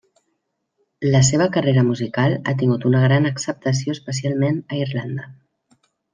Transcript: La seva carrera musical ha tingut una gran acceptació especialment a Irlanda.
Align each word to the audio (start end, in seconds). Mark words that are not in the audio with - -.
La 1.15 1.19
seva 1.27 1.47
carrera 1.57 1.83
musical 1.89 2.33
ha 2.39 2.55
tingut 2.63 2.87
una 2.91 3.03
gran 3.05 3.31
acceptació 3.33 3.95
especialment 3.99 4.59
a 4.73 4.81
Irlanda. 4.83 5.29